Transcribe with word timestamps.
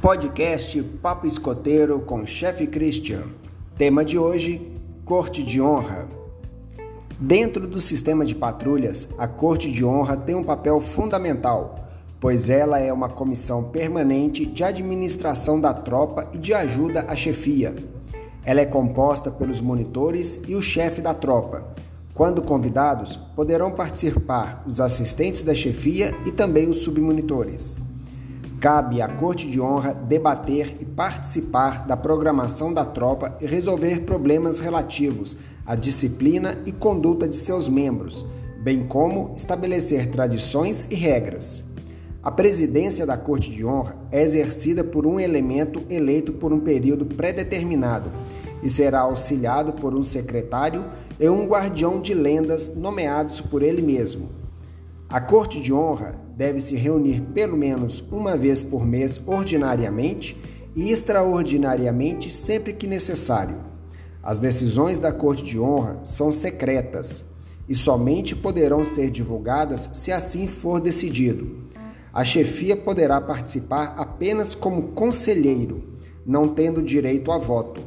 Podcast 0.00 0.82
Papo 1.02 1.26
Escoteiro 1.26 2.00
com 2.00 2.24
Chefe 2.24 2.66
Christian. 2.66 3.24
Tema 3.76 4.02
de 4.02 4.18
hoje: 4.18 4.74
Corte 5.04 5.44
de 5.44 5.60
Honra. 5.60 6.08
Dentro 7.18 7.66
do 7.66 7.82
sistema 7.82 8.24
de 8.24 8.34
patrulhas, 8.34 9.06
a 9.18 9.28
Corte 9.28 9.70
de 9.70 9.84
Honra 9.84 10.16
tem 10.16 10.34
um 10.34 10.42
papel 10.42 10.80
fundamental, 10.80 11.86
pois 12.18 12.48
ela 12.48 12.78
é 12.78 12.90
uma 12.90 13.10
comissão 13.10 13.64
permanente 13.64 14.46
de 14.46 14.64
administração 14.64 15.60
da 15.60 15.74
tropa 15.74 16.30
e 16.32 16.38
de 16.38 16.54
ajuda 16.54 17.04
à 17.06 17.14
chefia. 17.14 17.76
Ela 18.42 18.62
é 18.62 18.66
composta 18.66 19.30
pelos 19.30 19.60
monitores 19.60 20.40
e 20.48 20.54
o 20.54 20.62
chefe 20.62 21.02
da 21.02 21.12
tropa. 21.12 21.74
Quando 22.14 22.40
convidados, 22.40 23.16
poderão 23.36 23.70
participar 23.70 24.62
os 24.66 24.80
assistentes 24.80 25.42
da 25.42 25.54
chefia 25.54 26.10
e 26.24 26.32
também 26.32 26.70
os 26.70 26.84
submonitores. 26.84 27.89
Cabe 28.60 29.00
à 29.00 29.08
Corte 29.08 29.50
de 29.50 29.58
Honra 29.58 29.94
debater 29.94 30.76
e 30.80 30.84
participar 30.84 31.86
da 31.86 31.96
programação 31.96 32.74
da 32.74 32.84
tropa 32.84 33.34
e 33.40 33.46
resolver 33.46 34.00
problemas 34.00 34.58
relativos 34.58 35.38
à 35.64 35.74
disciplina 35.74 36.58
e 36.66 36.70
conduta 36.70 37.26
de 37.26 37.36
seus 37.36 37.70
membros, 37.70 38.26
bem 38.62 38.86
como 38.86 39.32
estabelecer 39.34 40.10
tradições 40.10 40.86
e 40.90 40.94
regras. 40.94 41.64
A 42.22 42.30
presidência 42.30 43.06
da 43.06 43.16
Corte 43.16 43.50
de 43.50 43.64
Honra 43.64 43.96
é 44.12 44.20
exercida 44.20 44.84
por 44.84 45.06
um 45.06 45.18
elemento 45.18 45.82
eleito 45.88 46.34
por 46.34 46.52
um 46.52 46.60
período 46.60 47.06
pré-determinado 47.06 48.10
e 48.62 48.68
será 48.68 49.00
auxiliado 49.00 49.72
por 49.72 49.94
um 49.94 50.02
secretário 50.02 50.84
e 51.18 51.26
um 51.30 51.46
guardião 51.46 51.98
de 51.98 52.12
lendas 52.12 52.76
nomeados 52.76 53.40
por 53.40 53.62
ele 53.62 53.80
mesmo. 53.80 54.28
A 55.08 55.18
Corte 55.18 55.62
de 55.62 55.72
Honra 55.72 56.28
deve 56.40 56.58
se 56.58 56.74
reunir 56.74 57.20
pelo 57.34 57.54
menos 57.54 58.02
uma 58.10 58.34
vez 58.34 58.62
por 58.62 58.86
mês 58.86 59.20
ordinariamente 59.26 60.34
e 60.74 60.90
extraordinariamente 60.90 62.30
sempre 62.30 62.72
que 62.72 62.86
necessário. 62.86 63.60
As 64.22 64.38
decisões 64.38 64.98
da 64.98 65.12
Corte 65.12 65.44
de 65.44 65.60
Honra 65.60 66.00
são 66.02 66.32
secretas 66.32 67.26
e 67.68 67.74
somente 67.74 68.34
poderão 68.34 68.82
ser 68.82 69.10
divulgadas 69.10 69.90
se 69.92 70.12
assim 70.12 70.46
for 70.46 70.80
decidido. 70.80 71.58
A 72.10 72.24
chefia 72.24 72.74
poderá 72.74 73.20
participar 73.20 73.94
apenas 73.98 74.54
como 74.54 74.92
conselheiro, 74.92 75.90
não 76.24 76.48
tendo 76.48 76.82
direito 76.82 77.30
a 77.30 77.36
voto. 77.36 77.82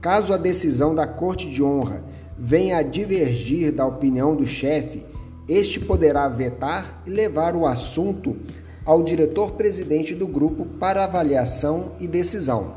Caso 0.00 0.34
a 0.34 0.36
decisão 0.36 0.96
da 0.96 1.06
Corte 1.06 1.48
de 1.48 1.62
Honra 1.62 2.02
venha 2.36 2.78
a 2.78 2.82
divergir 2.82 3.70
da 3.70 3.86
opinião 3.86 4.34
do 4.34 4.48
chefe, 4.48 5.06
este 5.48 5.80
poderá 5.80 6.28
vetar 6.28 7.02
e 7.06 7.10
levar 7.10 7.56
o 7.56 7.66
assunto 7.66 8.36
ao 8.84 9.02
diretor-presidente 9.02 10.14
do 10.14 10.26
grupo 10.26 10.66
para 10.66 11.04
avaliação 11.04 11.92
e 11.98 12.06
decisão. 12.06 12.76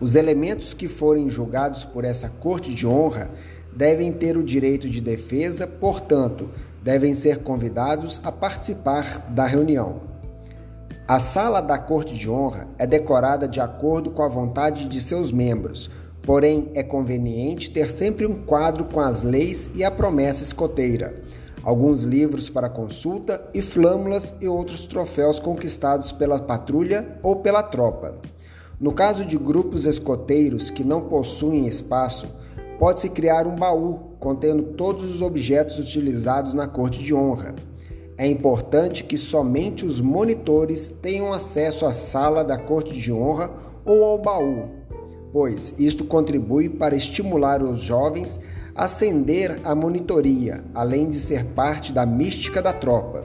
Os 0.00 0.14
elementos 0.14 0.72
que 0.72 0.86
forem 0.86 1.28
julgados 1.28 1.84
por 1.84 2.04
essa 2.04 2.28
corte 2.28 2.72
de 2.72 2.86
honra 2.86 3.30
devem 3.74 4.12
ter 4.12 4.36
o 4.36 4.42
direito 4.42 4.88
de 4.88 5.00
defesa, 5.00 5.66
portanto, 5.66 6.48
devem 6.82 7.12
ser 7.12 7.38
convidados 7.38 8.20
a 8.24 8.32
participar 8.32 9.26
da 9.30 9.44
reunião. 9.44 10.02
A 11.06 11.18
sala 11.18 11.60
da 11.60 11.76
corte 11.76 12.14
de 12.14 12.30
honra 12.30 12.68
é 12.78 12.86
decorada 12.86 13.48
de 13.48 13.60
acordo 13.60 14.10
com 14.10 14.22
a 14.22 14.28
vontade 14.28 14.86
de 14.86 15.00
seus 15.00 15.32
membros, 15.32 15.90
porém 16.22 16.70
é 16.74 16.82
conveniente 16.82 17.70
ter 17.70 17.90
sempre 17.90 18.26
um 18.26 18.44
quadro 18.44 18.84
com 18.84 19.00
as 19.00 19.22
leis 19.24 19.68
e 19.74 19.82
a 19.82 19.90
promessa 19.90 20.44
escoteira 20.44 21.22
alguns 21.62 22.02
livros 22.02 22.48
para 22.48 22.68
consulta 22.68 23.50
e 23.54 23.60
flâmulas 23.60 24.34
e 24.40 24.48
outros 24.48 24.86
troféus 24.86 25.38
conquistados 25.38 26.12
pela 26.12 26.38
patrulha 26.38 27.18
ou 27.22 27.36
pela 27.36 27.62
tropa. 27.62 28.14
No 28.80 28.92
caso 28.92 29.24
de 29.24 29.36
grupos 29.36 29.84
escoteiros 29.84 30.70
que 30.70 30.82
não 30.82 31.02
possuem 31.02 31.66
espaço, 31.66 32.28
pode-se 32.78 33.10
criar 33.10 33.46
um 33.46 33.54
baú 33.54 34.16
contendo 34.18 34.62
todos 34.62 35.04
os 35.12 35.20
objetos 35.20 35.78
utilizados 35.78 36.54
na 36.54 36.66
corte 36.66 37.02
de 37.02 37.14
honra. 37.14 37.54
É 38.16 38.26
importante 38.26 39.04
que 39.04 39.16
somente 39.16 39.84
os 39.84 40.00
monitores 40.00 40.88
tenham 40.88 41.32
acesso 41.32 41.86
à 41.86 41.92
sala 41.92 42.42
da 42.42 42.58
corte 42.58 42.92
de 42.92 43.12
honra 43.12 43.50
ou 43.84 44.04
ao 44.04 44.18
baú, 44.18 44.68
pois 45.32 45.74
isto 45.78 46.04
contribui 46.04 46.68
para 46.68 46.94
estimular 46.94 47.62
os 47.62 47.80
jovens 47.80 48.38
ascender 48.74 49.60
à 49.64 49.74
monitoria, 49.74 50.64
além 50.74 51.08
de 51.08 51.16
ser 51.16 51.44
parte 51.44 51.92
da 51.92 52.06
mística 52.06 52.62
da 52.62 52.72
tropa. 52.72 53.24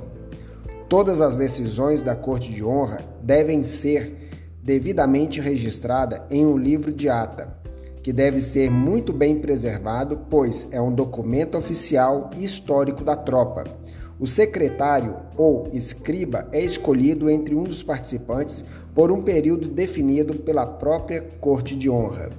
Todas 0.88 1.22
as 1.22 1.36
decisões 1.36 2.02
da 2.02 2.16
Corte 2.16 2.54
de 2.54 2.64
Honra 2.64 3.00
devem 3.22 3.64
ser 3.64 4.26
devidamente 4.62 5.40
registradas 5.40 6.22
em 6.30 6.46
um 6.46 6.58
livro 6.58 6.92
de 6.92 7.10
ata, 7.10 7.56
que 8.02 8.14
deve 8.14 8.40
ser 8.40 8.70
muito 8.70 9.12
bem 9.12 9.40
preservado, 9.40 10.26
pois 10.30 10.68
é 10.72 10.80
um 10.80 10.94
documento 10.94 11.58
oficial 11.58 12.30
e 12.38 12.44
histórico 12.44 13.04
da 13.04 13.16
tropa. 13.16 13.64
O 14.20 14.26
secretário 14.26 15.18
ou 15.36 15.70
escriba 15.74 16.48
é 16.52 16.62
escolhido 16.64 17.30
entre 17.30 17.54
um 17.54 17.64
dos 17.64 17.84
participantes 17.84 18.64
por 18.94 19.12
um 19.12 19.22
período 19.22 19.68
definido 19.68 20.36
pela 20.36 20.66
própria 20.66 21.22
Corte 21.42 21.76
de 21.76 21.90
Honra. 21.90 22.32